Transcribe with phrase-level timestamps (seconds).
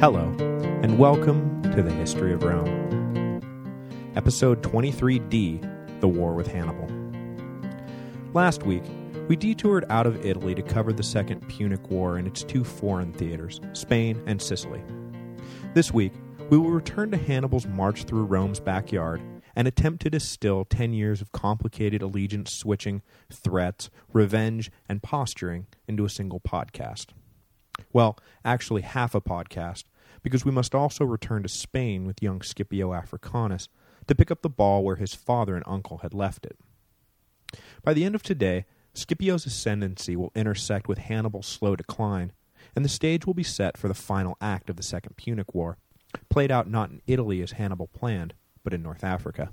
[0.00, 0.34] Hello,
[0.82, 3.42] and welcome to the History of Rome.
[4.16, 6.88] Episode 23D, The War with Hannibal.
[8.32, 8.82] Last week,
[9.28, 13.12] we detoured out of Italy to cover the Second Punic War and its two foreign
[13.12, 14.82] theaters, Spain and Sicily.
[15.74, 16.14] This week,
[16.48, 19.20] we will return to Hannibal's march through Rome's backyard
[19.54, 26.06] and attempt to distill 10 years of complicated allegiance switching, threats, revenge, and posturing into
[26.06, 27.08] a single podcast.
[27.92, 29.84] Well, actually half a podcast,
[30.22, 33.68] because we must also return to Spain with young Scipio Africanus
[34.06, 36.58] to pick up the ball where his father and uncle had left it.
[37.82, 42.32] By the end of today, Scipio's ascendancy will intersect with Hannibal's slow decline,
[42.74, 45.78] and the stage will be set for the final act of the Second Punic War,
[46.28, 49.50] played out not in Italy as Hannibal planned, but in North Africa.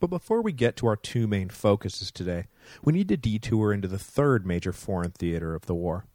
[0.00, 2.46] But before we get to our two main focuses today,
[2.82, 6.06] we need to detour into the third major foreign theater of the war.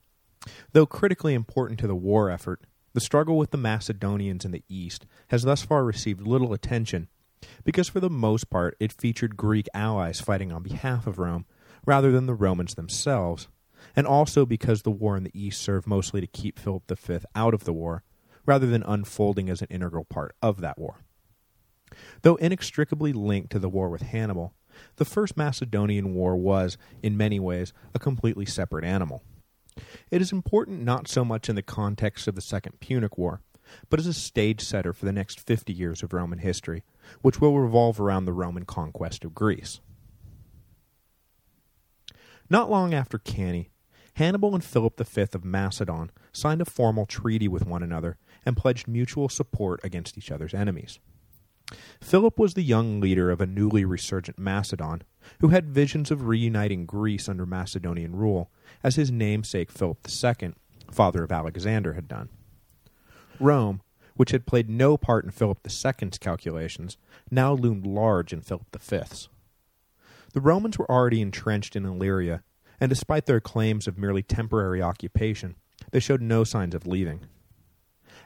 [0.72, 2.62] Though critically important to the war effort,
[2.94, 7.08] the struggle with the Macedonians in the east has thus far received little attention,
[7.64, 11.46] because for the most part it featured Greek allies fighting on behalf of Rome,
[11.86, 13.48] rather than the Romans themselves,
[13.96, 17.54] and also because the war in the east served mostly to keep Philip V out
[17.54, 18.04] of the war,
[18.46, 20.98] rather than unfolding as an integral part of that war.
[22.22, 24.54] Though inextricably linked to the war with Hannibal,
[24.96, 29.24] the First Macedonian War was, in many ways, a completely separate animal.
[30.12, 33.42] It is important not so much in the context of the Second Punic War,
[33.90, 36.84] but as a stage setter for the next 50 years of Roman history,
[37.22, 39.80] which will revolve around the Roman conquest of Greece.
[42.50, 43.70] Not long after Cannae,
[44.14, 48.88] Hannibal and Philip V of Macedon signed a formal treaty with one another and pledged
[48.88, 51.00] mutual support against each other's enemies.
[52.02, 55.04] Philip was the young leader of a newly resurgent Macedon,
[55.40, 58.52] who had visions of reuniting Greece under Macedonian rule,
[58.84, 60.54] as his namesake Philip II,
[60.92, 62.30] father of Alexander, had done.
[63.40, 63.82] Rome,
[64.16, 66.98] which had played no part in Philip II's calculations,
[67.32, 69.30] now loomed large in Philip V's.
[70.34, 72.44] The Romans were already entrenched in Illyria,
[72.80, 75.56] and despite their claims of merely temporary occupation,
[75.92, 77.22] they showed no signs of leaving.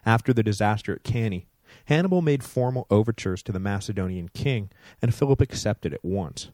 [0.06, 1.48] After the disaster at Cannae,
[1.86, 4.70] Hannibal made formal overtures to the Macedonian king,
[5.02, 6.50] and Philip accepted at once.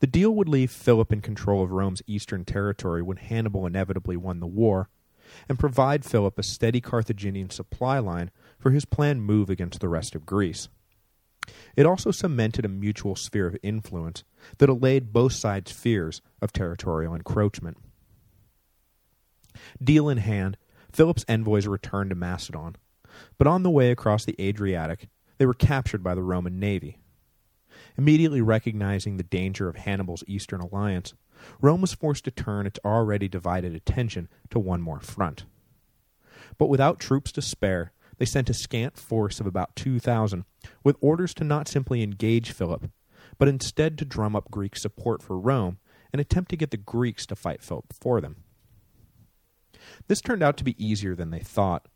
[0.00, 4.40] The deal would leave Philip in control of Rome's eastern territory when Hannibal inevitably won
[4.40, 4.88] the war,
[5.48, 10.14] and provide Philip a steady Carthaginian supply line for his planned move against the rest
[10.14, 10.68] of Greece.
[11.76, 14.24] It also cemented a mutual sphere of influence
[14.58, 17.76] that allayed both sides' fears of territorial encroachment.
[19.82, 20.56] Deal in hand,
[20.92, 22.76] Philip's envoys returned to Macedon,
[23.38, 26.98] but on the way across the Adriatic, they were captured by the Roman navy.
[27.98, 31.14] Immediately recognizing the danger of Hannibal's eastern alliance,
[31.60, 35.44] Rome was forced to turn its already divided attention to one more front.
[36.58, 40.44] But without troops to spare, they sent a scant force of about 2,000,
[40.82, 42.90] with orders to not simply engage Philip,
[43.38, 45.78] but instead to drum up Greek support for Rome
[46.12, 48.36] and attempt to get the Greeks to fight Philip for them.
[50.08, 51.88] This turned out to be easier than they thought,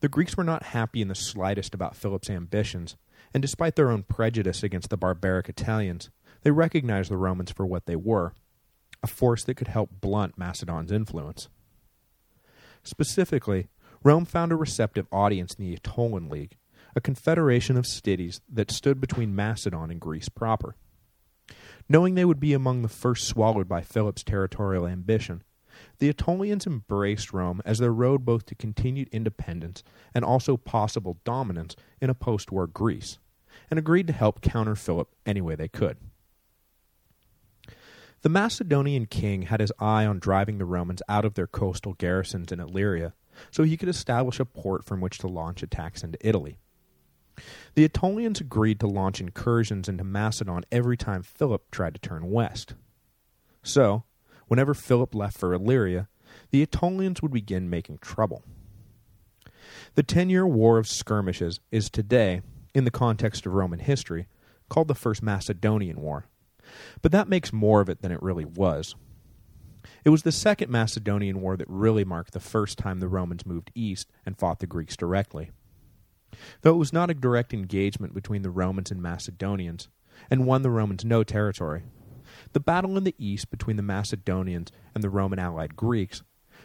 [0.00, 2.96] the Greeks were not happy in the slightest about Philip's ambitions,
[3.36, 6.08] and despite their own prejudice against the barbaric Italians,
[6.40, 8.32] they recognized the Romans for what they were,
[9.02, 11.50] a force that could help blunt Macedon's influence.
[12.82, 13.68] Specifically,
[14.02, 16.56] Rome found a receptive audience in the Aetolian League,
[16.96, 20.74] a confederation of cities that stood between Macedon and Greece proper.
[21.90, 25.42] Knowing they would be among the first swallowed by Philip's territorial ambition,
[25.98, 29.82] the Aetolians embraced Rome as their road both to continued independence
[30.14, 33.18] and also possible dominance in a post-war Greece,
[33.70, 35.96] and agreed to help counter Philip any way they could.
[38.22, 42.50] The Macedonian king had his eye on driving the Romans out of their coastal garrisons
[42.50, 43.12] in Illyria,
[43.50, 46.58] so he could establish a port from which to launch attacks into Italy.
[47.74, 52.74] The Aetolians agreed to launch incursions into Macedon every time Philip tried to turn west.
[53.62, 54.04] So,
[54.48, 56.08] whenever Philip left for Illyria,
[56.50, 58.42] the Aetolians would begin making trouble.
[59.94, 62.40] The ten-year War of Skirmishes is today,
[62.76, 64.26] in the context of Roman history,
[64.68, 66.26] called the First Macedonian War,
[67.00, 68.94] but that makes more of it than it really was.
[70.04, 73.70] It was the Second Macedonian War that really marked the first time the Romans moved
[73.74, 75.52] east and fought the Greeks directly.
[76.60, 79.88] Though it was not a direct engagement between the Romans and Macedonians,
[80.30, 81.82] and won the Romans no territory,
[82.52, 86.22] the battle in the east between the Macedonians and the Roman allied Greeks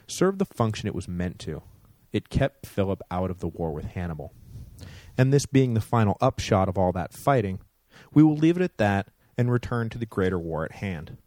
[0.07, 1.63] served the function it was meant to.
[2.11, 4.33] It kept Philip out of the war with Hannibal.
[5.17, 7.59] And this being the final upshot of all that fighting,
[8.13, 11.17] we will leave it at that and return to the greater war at hand.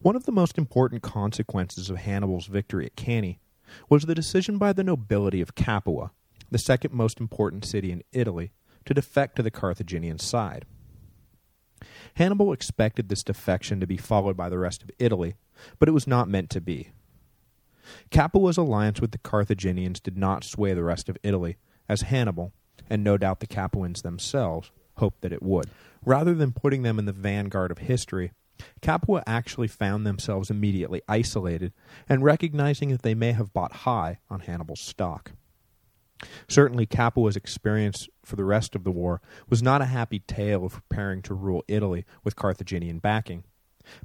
[0.00, 3.38] One of the most important consequences of Hannibal's victory at Cannae
[3.88, 6.10] was the decision by the nobility of Capua,
[6.50, 8.52] the second most important city in Italy,
[8.84, 10.66] to defect to the Carthaginian side.
[12.14, 15.36] Hannibal expected this defection to be followed by the rest of Italy,
[15.78, 16.90] but it was not meant to be.
[18.10, 21.56] Capua's alliance with the Carthaginians did not sway the rest of Italy,
[21.88, 22.52] as Hannibal,
[22.88, 25.70] and no doubt the Capuans themselves, hoped that it would.
[26.04, 28.32] Rather than putting them in the vanguard of history,
[28.80, 31.72] Capua actually found themselves immediately isolated
[32.08, 35.32] and recognizing that they may have bought high on Hannibal's stock.
[36.48, 40.72] Certainly Capua's experience for the rest of the war was not a happy tale of
[40.72, 43.44] preparing to rule Italy with Carthaginian backing,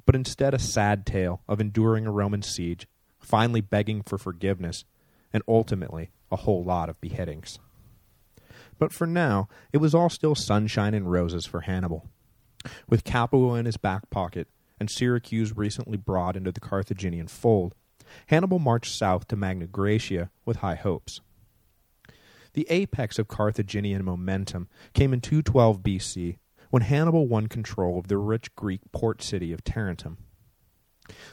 [0.04, 4.84] but instead a sad tale of enduring a Roman siege, finally begging for forgiveness,
[5.32, 7.58] and ultimately a whole lot of beheadings.
[8.78, 12.08] But for now, it was all still sunshine and roses for Hannibal.
[12.88, 14.48] With Capua in his back pocket,
[14.80, 17.74] and Syracuse recently brought into the Carthaginian fold,
[18.26, 21.20] Hannibal marched south to Magna Graecia with high hopes.
[22.54, 26.38] The apex of Carthaginian momentum came in 212 BC,
[26.70, 30.18] when Hannibal won control of the rich Greek port city of Tarentum.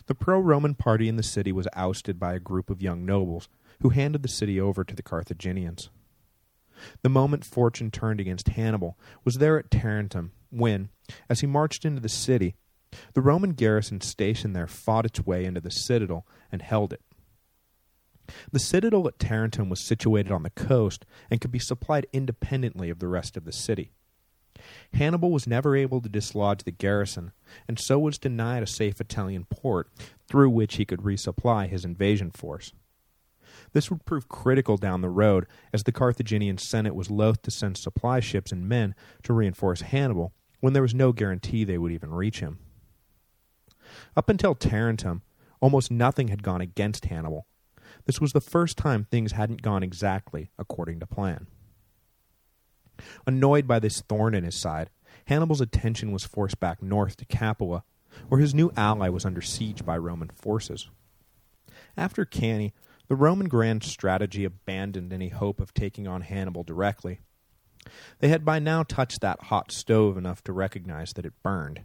[0.07, 3.49] The pro-Roman party in the city was ousted by a group of young nobles,
[3.81, 5.89] who handed the city over to the Carthaginians.
[7.01, 10.89] The moment fortune turned against Hannibal was there at Tarentum, when,
[11.29, 12.55] as he marched into the city,
[13.13, 17.01] the Roman garrison stationed there fought its way into the citadel and held it.
[18.51, 22.99] The citadel at Tarentum was situated on the coast and could be supplied independently of
[22.99, 23.91] the rest of the city.
[24.93, 27.31] Hannibal was never able to dislodge the garrison,
[27.67, 29.89] and so was denied a safe Italian port
[30.27, 32.73] through which he could resupply his invasion force.
[33.73, 37.77] This would prove critical down the road, as the Carthaginian Senate was loath to send
[37.77, 42.13] supply ships and men to reinforce Hannibal when there was no guarantee they would even
[42.13, 42.59] reach him.
[44.15, 45.21] Up until Tarentum,
[45.61, 47.47] almost nothing had gone against Hannibal.
[48.05, 51.47] This was the first time things hadn't gone exactly according to plan.
[53.25, 54.89] Annoyed by this thorn in his side,
[55.25, 57.83] Hannibal's attention was forced back north to Capua,
[58.29, 60.89] where his new ally was under siege by Roman forces.
[61.97, 62.73] After Cannae,
[63.07, 67.19] the Roman grand strategy abandoned any hope of taking on Hannibal directly.
[68.19, 71.81] They had by now touched that hot stove enough to recognize that it burned.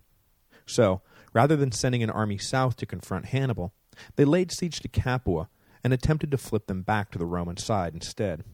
[0.67, 1.03] So,
[1.33, 3.73] rather than sending an army south to confront Hannibal,
[4.17, 5.49] they laid siege to Capua
[5.83, 8.45] and attempted to flip them back to the Roman side instead.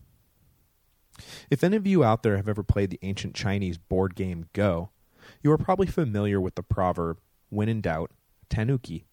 [1.51, 4.91] If any of you out there have ever played the ancient Chinese board game Go,
[5.43, 7.19] you are probably familiar with the proverb,
[7.49, 8.11] when in doubt,
[8.51, 9.05] tenuki,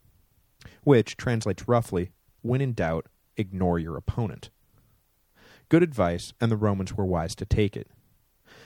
[0.84, 2.12] which translates roughly,
[2.42, 3.08] when in doubt,
[3.38, 4.50] ignore your opponent.
[5.70, 7.88] Good advice, and the Romans were wise to take it.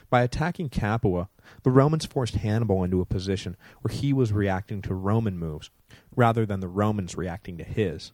[0.09, 1.29] By attacking Capua,
[1.63, 5.69] the Romans forced Hannibal into a position where he was reacting to Roman moves,
[6.15, 8.11] rather than the Romans reacting to his.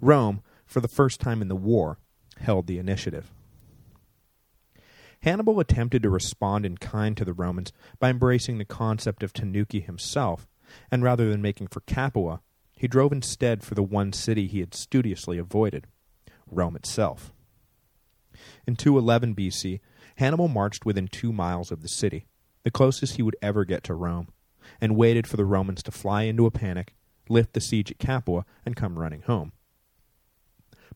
[0.00, 1.98] Rome, for the first time in the war,
[2.38, 3.32] held the initiative.
[5.22, 9.84] Hannibal attempted to respond in kind to the Romans by embracing the concept of Tenuki
[9.84, 10.48] himself,
[10.90, 12.40] and rather than making for Capua,
[12.76, 15.86] he drove instead for the one city he had studiously avoided,
[16.50, 17.32] Rome itself.
[18.66, 19.80] In 211 BC,
[20.16, 22.26] Hannibal marched within two miles of the city,
[22.62, 24.28] the closest he would ever get to Rome,
[24.80, 26.94] and waited for the Romans to fly into a panic,
[27.28, 29.52] lift the siege at Capua, and come running home.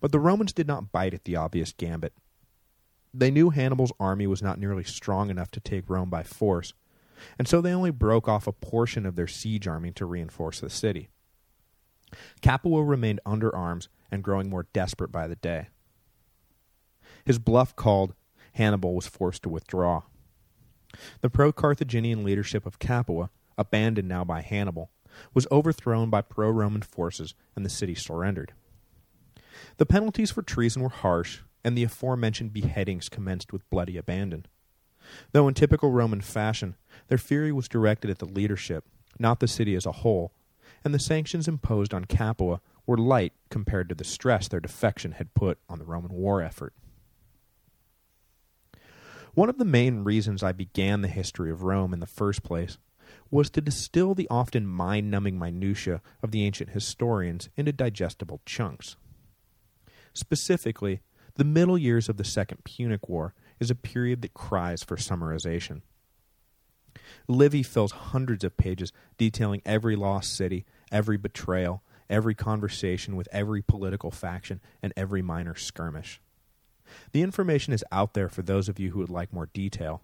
[0.01, 2.13] But the Romans did not bite at the obvious gambit.
[3.15, 6.73] They knew Hannibal's army was not nearly strong enough to take Rome by force,
[7.39, 10.71] and so they only broke off a portion of their siege army to reinforce the
[10.71, 11.09] city.
[12.41, 15.69] Capua remained under arms and growing more desperate by the day.
[17.25, 18.15] His bluff called,
[18.55, 20.03] Hannibal was forced to withdraw.
[21.21, 24.91] The pro-Carthaginian leadership of Capua, abandoned now by Hannibal,
[25.33, 28.53] was overthrown by pro-Roman forces and the city surrendered.
[29.77, 34.47] The penalties for treason were harsh, and the aforementioned beheadings commenced with bloody abandon.
[35.33, 36.77] Though in typical Roman fashion,
[37.09, 38.85] their fury was directed at the leadership,
[39.19, 40.33] not the city as a whole,
[40.85, 45.35] and the sanctions imposed on Capua were light compared to the stress their defection had
[45.35, 46.73] put on the Roman war effort.
[49.35, 52.77] One of the main reasons I began the history of Rome in the first place
[53.31, 58.97] was to distill the often mind-numbing minutiae of the ancient historians into digestible chunks.
[60.13, 61.01] Specifically,
[61.35, 65.83] the middle years of the Second Punic War is a period that cries for summarization.
[67.29, 73.63] Livy fills hundreds of pages detailing every lost city, every betrayal, every conversation with every
[73.63, 76.21] political faction, and every minor skirmish.
[77.13, 80.03] The information is out there for those of you who would like more detail,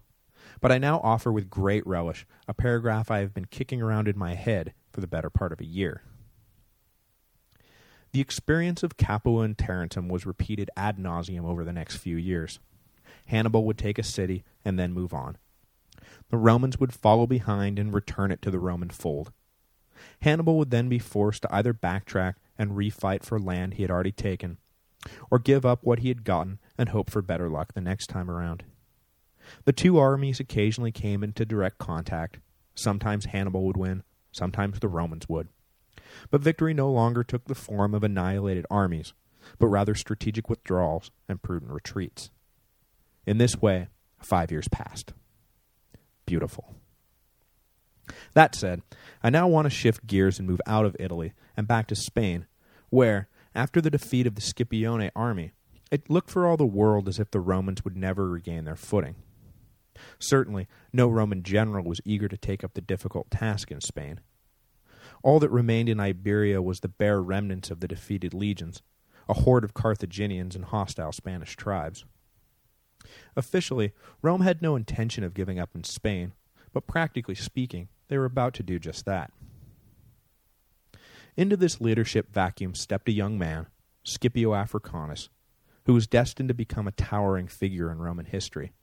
[0.61, 4.17] but I now offer with great relish a paragraph I have been kicking around in
[4.17, 6.01] my head for the better part of a year.
[8.11, 12.59] The experience of Capua and Tarentum was repeated ad nauseum over the next few years.
[13.25, 15.37] Hannibal would take a city and then move on.
[16.29, 19.31] The Romans would follow behind and return it to the Roman fold.
[20.21, 24.11] Hannibal would then be forced to either backtrack and refight for land he had already
[24.11, 24.57] taken,
[25.29, 28.29] or give up what he had gotten and hope for better luck the next time
[28.29, 28.63] around.
[29.65, 32.39] The two armies occasionally came into direct contact.
[32.75, 35.49] Sometimes Hannibal would win, sometimes the Romans would.
[36.29, 39.13] But victory no longer took the form of annihilated armies,
[39.57, 42.29] but rather strategic withdrawals and prudent retreats.
[43.25, 43.87] In this way,
[44.19, 45.13] five years passed.
[46.25, 46.75] Beautiful.
[48.33, 48.81] That said,
[49.23, 52.47] I now want to shift gears and move out of Italy and back to Spain,
[52.89, 55.51] where, after the defeat of the Scipione army,
[55.91, 59.15] it looked for all the world as if the Romans would never regain their footing.
[60.19, 64.19] Certainly, no Roman general was eager to take up the difficult task in Spain.
[65.23, 68.81] All that remained in Iberia was the bare remnants of the defeated legions,
[69.27, 72.05] a horde of Carthaginians and hostile Spanish tribes.
[73.35, 76.33] Officially, Rome had no intention of giving up in Spain,
[76.73, 79.31] but practically speaking, they were about to do just that.
[81.37, 83.67] Into this leadership vacuum stepped a young man,
[84.03, 85.29] Scipio Africanus,
[85.85, 88.73] who was destined to become a towering figure in Roman history.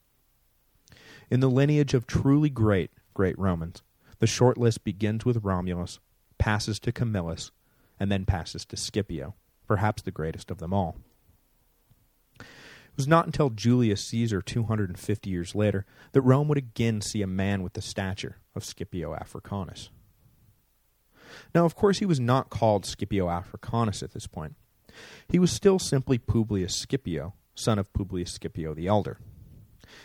[1.30, 3.82] In the lineage of truly great, great Romans,
[4.18, 5.98] the short list begins with Romulus,
[6.38, 7.50] passes to Camillus,
[7.98, 9.34] and then passes to Scipio,
[9.66, 10.96] perhaps the greatest of them all.
[12.40, 17.26] It was not until Julius Caesar 250 years later that Rome would again see a
[17.26, 19.90] man with the stature of Scipio Africanus.
[21.54, 24.54] Now, of course, he was not called Scipio Africanus at this point.
[25.28, 29.18] He was still simply Publius Scipio, son of Publius Scipio the Elder.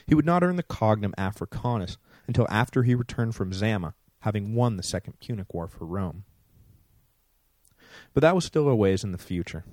[0.05, 1.97] He would not earn the cognomen Africanus
[2.27, 6.23] until after he returned from Zama, having won the Second Punic War for Rome.
[8.13, 9.63] But that was still a ways in the future.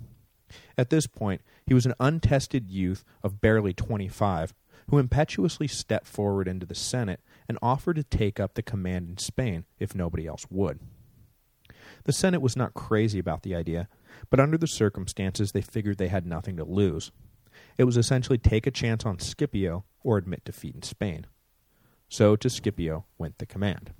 [0.77, 4.53] At this point, he was an untested youth of barely 25
[4.89, 9.17] who impetuously stepped forward into the Senate and offered to take up the command in
[9.17, 10.79] Spain if nobody else would.
[12.05, 13.87] The Senate was not crazy about the idea,
[14.29, 17.11] but under the circumstances they figured they had nothing to lose.
[17.77, 21.27] It was essentially take a chance on Scipio or admit defeat in Spain.
[22.07, 23.91] So to Scipio went the command.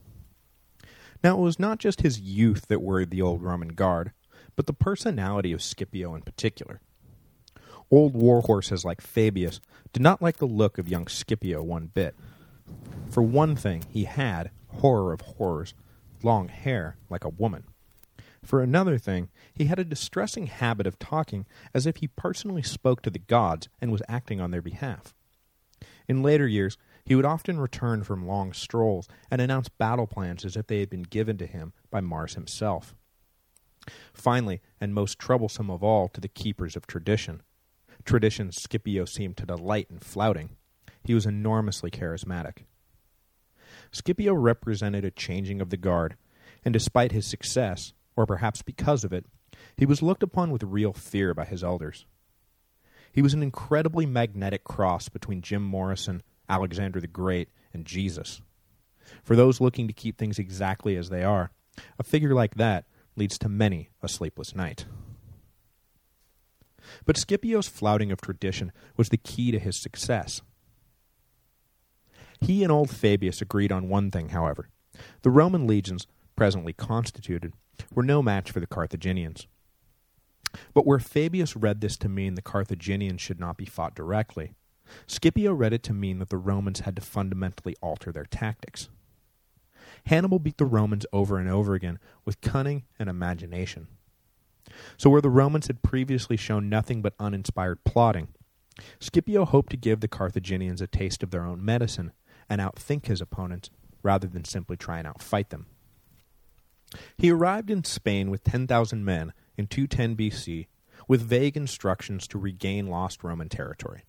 [1.23, 4.13] Now it was not just his youth that worried the old Roman guard,
[4.55, 6.81] but the personality of Scipio in particular.
[7.91, 9.59] Old warhorses like Fabius
[9.93, 12.15] did not like the look of young Scipio one bit.
[13.09, 15.73] For one thing, he had, horror of horrors,
[16.23, 17.63] long hair like a woman.
[18.43, 23.01] For another thing, he had a distressing habit of talking as if he personally spoke
[23.01, 25.13] to the gods and was acting on their behalf.
[26.07, 30.55] In later years, he would often return from long strolls and announce battle plans as
[30.55, 32.95] if they had been given to him by Mars himself.
[34.13, 37.41] Finally, and most troublesome of all to the keepers of tradition,
[38.03, 40.57] tradition Scipio seemed to delight in flouting,
[41.03, 42.65] he was enormously charismatic.
[43.91, 46.15] Scipio represented a changing of the guard,
[46.63, 49.25] and despite his success, or perhaps because of it,
[49.75, 52.05] he was looked upon with real fear by his elders.
[53.11, 58.41] He was an incredibly magnetic cross between Jim Morrison, Alexander the Great, and Jesus.
[59.23, 61.51] For those looking to keep things exactly as they are,
[61.97, 64.85] a figure like that leads to many a sleepless night.
[67.05, 70.41] But Scipio's flouting of tradition was the key to his success.
[72.41, 74.69] He and old Fabius agreed on one thing, however.
[75.21, 77.53] The Roman legions, presently constituted,
[77.93, 79.47] were no match for the Carthaginians.
[80.73, 84.53] But where Fabius read this to mean the Carthaginians should not be fought directly,
[85.07, 88.89] Scipio read it to mean that the Romans had to fundamentally alter their tactics.
[90.05, 93.87] Hannibal beat the Romans over and over again with cunning and imagination.
[94.97, 98.29] So where the Romans had previously shown nothing but uninspired plotting,
[98.99, 102.11] Scipio hoped to give the Carthaginians a taste of their own medicine
[102.49, 103.69] and outthink his opponents
[104.03, 105.67] rather than simply try and outfight them.
[107.17, 110.67] He arrived in Spain with 10,000 men in 210 BC
[111.07, 114.03] with vague instructions to regain lost Roman territory.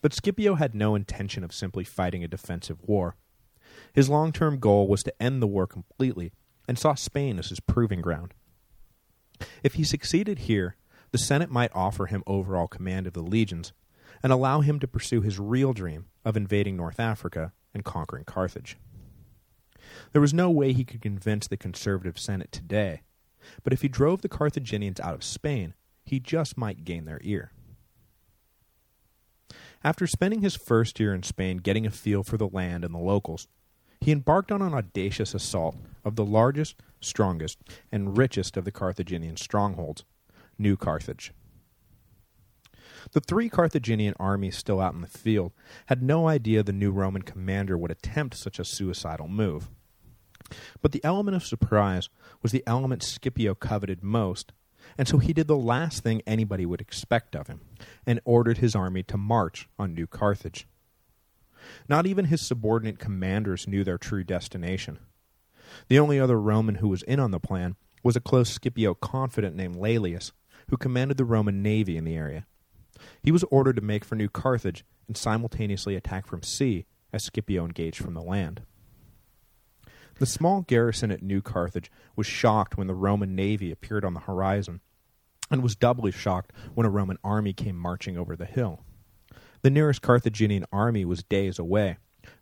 [0.00, 3.16] But Scipio had no intention of simply fighting a defensive war.
[3.92, 6.32] His long-term goal was to end the war completely
[6.66, 8.34] and saw Spain as his proving ground.
[9.62, 10.76] If he succeeded here,
[11.10, 13.72] the Senate might offer him overall command of the legions
[14.22, 18.76] and allow him to pursue his real dream of invading North Africa and conquering Carthage.
[20.12, 23.02] There was no way he could convince the conservative Senate today,
[23.62, 27.52] but if he drove the Carthaginians out of Spain, he just might gain their ear.
[29.84, 32.98] After spending his first year in Spain getting a feel for the land and the
[32.98, 33.46] locals,
[34.00, 37.58] he embarked on an audacious assault of the largest, strongest,
[37.92, 40.04] and richest of the Carthaginian strongholds,
[40.58, 41.32] New Carthage.
[43.12, 45.52] The three Carthaginian armies still out in the field
[45.86, 49.70] had no idea the new Roman commander would attempt such a suicidal move.
[50.80, 52.08] But the element of surprise
[52.42, 54.52] was the element Scipio coveted most,
[54.98, 57.60] and so he did the last thing anybody would expect of him,
[58.04, 60.66] and ordered his army to march on New Carthage.
[61.88, 64.98] Not even his subordinate commanders knew their true destination.
[65.88, 69.54] The only other Roman who was in on the plan was a close Scipio confidant
[69.54, 70.32] named Laelius,
[70.70, 72.46] who commanded the Roman navy in the area.
[73.22, 77.64] He was ordered to make for New Carthage and simultaneously attack from sea as Scipio
[77.64, 78.62] engaged from the land.
[80.18, 84.20] The small garrison at New Carthage was shocked when the Roman navy appeared on the
[84.20, 84.80] horizon,
[85.50, 88.84] and was doubly shocked when a Roman army came marching over the hill.
[89.62, 91.98] The nearest Carthaginian army was days away,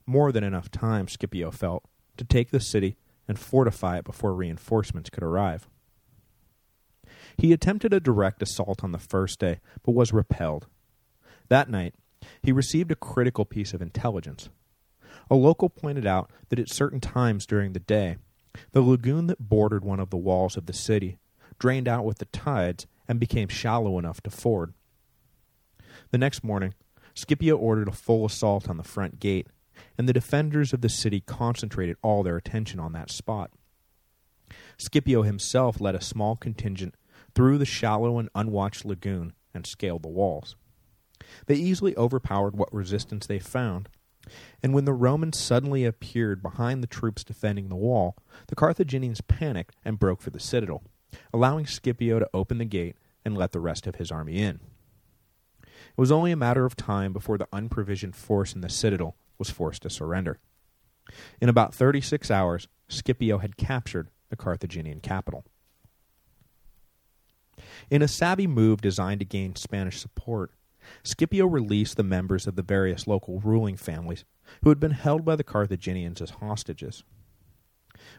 [0.07, 1.85] more than enough time, Scipio felt,
[2.17, 2.97] to take the city
[3.29, 5.69] and fortify it before reinforcements could arrive.
[7.37, 10.67] He attempted a direct assault on the first day, but was repelled.
[11.49, 11.95] That night,
[12.43, 14.49] he received a critical piece of intelligence.
[15.31, 18.17] A local pointed out that at certain times during the day,
[18.73, 21.19] the lagoon that bordered one of the walls of the city
[21.59, 24.75] drained out with the tides and became shallow enough to ford.
[26.11, 26.75] The next morning,
[27.15, 29.49] Scipio ordered a full assault on the front gate,
[29.99, 33.51] and the defenders of the city concentrated all their attention on that spot.
[34.79, 36.95] Scipio himself led a small contingent
[37.35, 40.57] through the shallow and unwatched lagoon and scaled the walls.
[41.47, 43.89] They easily overpowered what resistance they found,
[44.63, 48.17] and when the Romans suddenly appeared behind the troops defending the wall,
[48.49, 50.83] the Carthaginians panicked and broke for the citadel,
[51.33, 54.61] allowing Scipio to open the gate and let the rest of his army in.
[55.63, 59.51] It was only a matter of time before the unprovisioned force in the citadel was
[59.51, 60.39] forced to surrender.
[61.41, 65.45] In about 36 hours, Scipio had captured the Carthaginian capital.
[67.91, 70.53] In a savvy move designed to gain Spanish support,
[71.03, 74.25] Scipio released the members of the various local ruling families
[74.63, 77.03] who had been held by the Carthaginians as hostages.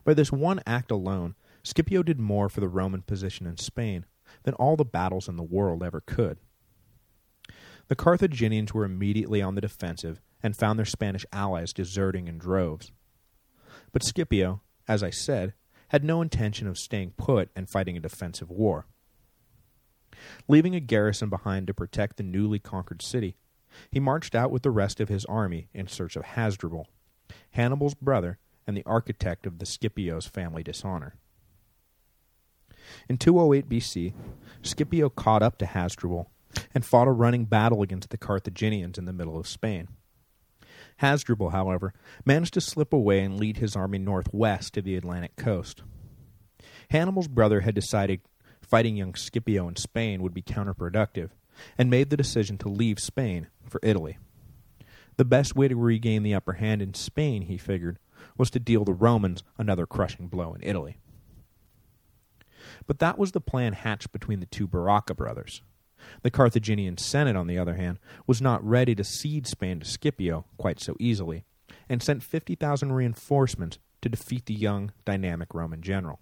[0.03, 1.35] By this one act alone,
[1.67, 4.05] Scipio did more for the Roman position in Spain
[4.43, 6.37] than all the battles in the world ever could.
[7.89, 12.93] The Carthaginians were immediately on the defensive and found their Spanish allies deserting in droves.
[13.91, 15.55] But Scipio, as I said,
[15.89, 18.85] had no intention of staying put and fighting a defensive war.
[20.47, 23.35] Leaving a garrison behind to protect the newly conquered city,
[23.91, 26.87] he marched out with the rest of his army in search of Hasdrubal,
[27.51, 31.15] Hannibal's brother and the architect of the Scipio's family dishonor.
[33.09, 34.13] In 208 BC,
[34.61, 36.29] Scipio caught up to Hasdrubal
[36.73, 39.87] and fought a running battle against the Carthaginians in the middle of Spain.
[40.97, 41.93] Hasdrubal, however,
[42.25, 45.83] managed to slip away and lead his army northwest to the Atlantic coast.
[46.89, 48.21] Hannibal's brother had decided
[48.61, 51.29] fighting young Scipio in Spain would be counterproductive,
[51.77, 54.17] and made the decision to leave Spain for Italy.
[55.15, 57.97] The best way to regain the upper hand in Spain, he figured,
[58.37, 60.97] was to deal the Romans another crushing blow in Italy.
[62.87, 65.61] But that was the plan hatched between the two Baraka brothers.
[66.21, 70.45] The Carthaginian Senate, on the other hand, was not ready to cede Spain to Scipio
[70.57, 71.43] quite so easily,
[71.89, 76.19] and sent 50,000 reinforcements to defeat the young, dynamic Roman general.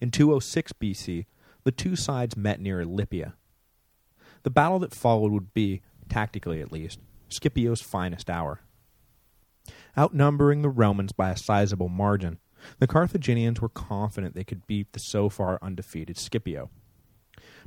[0.00, 1.26] In 206 BC,
[1.64, 3.34] the two sides met near Ilipa.
[4.44, 6.98] The battle that followed would be, tactically at least,
[7.28, 8.60] Scipio's finest hour.
[9.96, 12.38] Outnumbering the Romans by a sizable margin,
[12.78, 16.70] the Carthaginians were confident they could beat the so far undefeated Scipio.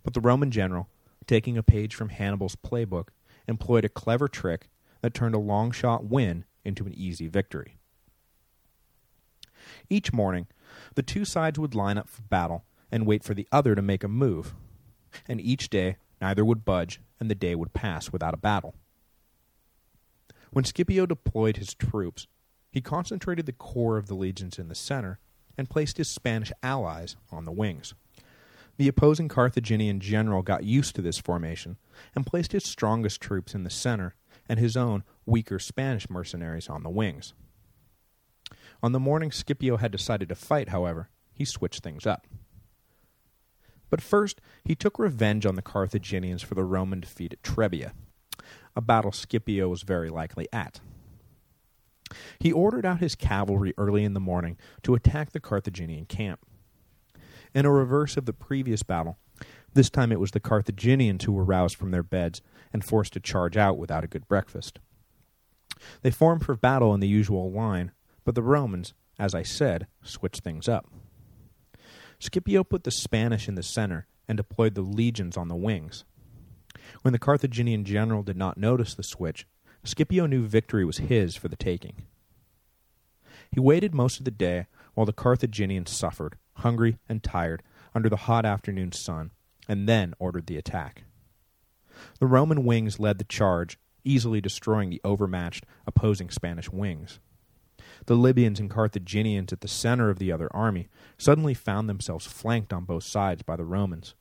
[0.04, 0.90] But the Roman general,
[1.28, 3.10] taking a page from Hannibal's playbook,
[3.48, 4.70] employed a clever trick
[5.02, 7.78] that turned a long-shot win into an easy victory.
[9.90, 10.48] Each morning,
[10.96, 14.04] the two sides would line up for battle and wait for the other to make
[14.04, 14.54] a move,
[15.28, 18.76] and each day neither would budge and the day would pass without a battle.
[20.52, 22.28] When Scipio deployed his troops,
[22.76, 25.18] he concentrated the core of the legions in the center
[25.58, 27.94] and placed his Spanish allies on the wings.
[28.76, 31.78] The opposing Carthaginian general got used to this formation
[32.14, 34.14] and placed his strongest troops in the center
[34.50, 37.34] and his own weaker Spanish mercenaries on the wings.
[38.84, 42.28] On the morning Scipio had decided to fight, however, he switched things up.
[43.90, 47.94] But first, he took revenge on the Carthaginians for the Roman defeat at Trebia,
[48.76, 50.82] a battle Scipio was very likely at.
[52.40, 56.46] He ordered out his cavalry early in the morning to attack the Carthaginian camp.
[57.54, 59.18] In a reverse of the previous battle,
[59.74, 63.20] this time it was the Carthaginians who were roused from their beds and forced to
[63.20, 64.80] charge out without a good breakfast.
[66.02, 67.92] They formed for battle in the usual line,
[68.24, 70.88] but the Romans, as I said, switched things up.
[72.20, 76.06] Scipio put the Spanish in the center and deployed the legions on the wings.
[77.02, 79.46] When the Carthaginian general did not notice the switch,
[79.86, 82.04] Scipio knew victory was his for the taking.
[83.52, 87.62] He waited most of the day while the Carthaginians suffered, hungry and tired,
[87.94, 89.32] under the hot afternoon sun,
[89.70, 91.04] and then ordered the attack.
[92.20, 97.20] The Roman wings led the charge, easily destroying the overmatched opposing Spanish wings.
[98.08, 102.74] The Libyans and Carthaginians at the center of the other army suddenly found themselves flanked
[102.74, 104.16] on both sides by the Romans.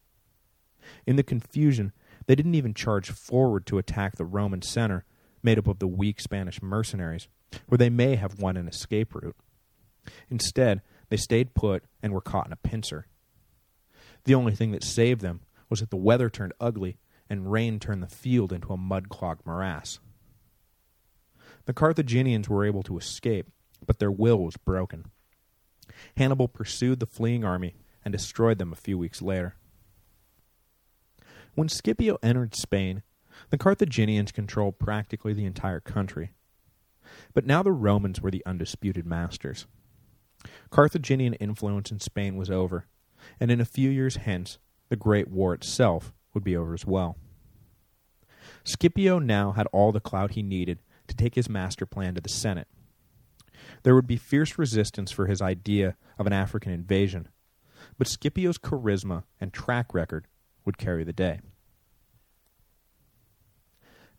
[1.06, 1.92] In the confusion,
[2.26, 5.04] they didn't even charge forward to attack the Roman center,
[5.44, 7.28] made up of the weak Spanish mercenaries,
[7.68, 9.36] where they may have won an escape route.
[10.28, 13.06] Instead, they stayed put and were caught in a pincer.
[14.24, 18.02] The only thing that saved them was that the weather turned ugly and rain turned
[18.02, 19.98] the field into a mud-clogged morass.
[21.66, 23.46] The Carthaginians were able to escape,
[23.86, 25.10] but their will was broken.
[26.16, 29.56] Hannibal pursued the fleeing army and destroyed them a few weeks later.
[31.54, 33.02] When Scipio entered Spain,
[33.50, 36.32] the Carthaginians controlled practically the entire country.
[37.32, 39.66] But now the Romans were the undisputed masters.
[40.70, 42.86] Carthaginian influence in Spain was over,
[43.40, 47.16] and in a few years hence, the Great War itself would be over as well.
[48.64, 52.28] Scipio now had all the clout he needed to take his master plan to the
[52.28, 52.68] Senate.
[53.82, 57.28] There would be fierce resistance for his idea of an African invasion,
[57.98, 60.26] but Scipio's charisma and track record
[60.64, 61.40] would carry the day.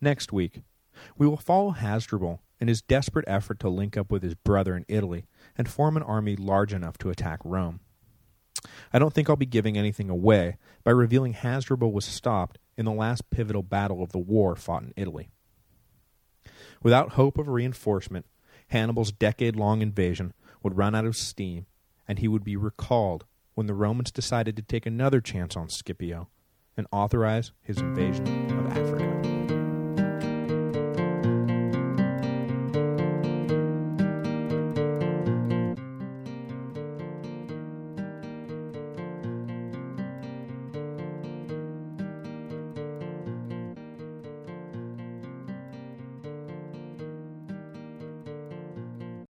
[0.01, 0.61] Next week,
[1.17, 4.85] we will follow Hasdrubal in his desperate effort to link up with his brother in
[4.87, 5.25] Italy
[5.57, 7.79] and form an army large enough to attack Rome.
[8.91, 12.91] I don't think I'll be giving anything away by revealing Hasdrubal was stopped in the
[12.91, 15.29] last pivotal battle of the war fought in Italy.
[16.81, 18.25] Without hope of reinforcement,
[18.67, 21.67] Hannibal's decade-long invasion would run out of steam,
[22.07, 26.29] and he would be recalled when the Romans decided to take another chance on Scipio
[26.75, 28.25] and authorize his invasion
[28.59, 29.14] of Africa.